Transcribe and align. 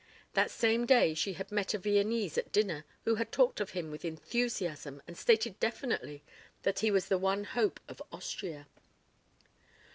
That 0.33 0.49
same 0.49 0.87
day 0.87 1.13
she 1.13 1.33
had 1.33 1.51
met 1.51 1.75
a 1.75 1.77
Viennese 1.77 2.35
at 2.35 2.51
dinner 2.51 2.85
who 3.05 3.13
had 3.21 3.31
talked 3.31 3.59
of 3.59 3.69
him 3.77 3.91
with 3.91 4.03
enthusiasm 4.03 4.99
and 5.05 5.15
stated 5.15 5.59
definitely 5.59 6.23
that 6.63 6.79
he 6.79 6.89
was 6.89 7.07
the 7.07 7.19
one 7.19 7.43
hope 7.43 7.79
of 7.87 8.01
Austria. 8.11 8.65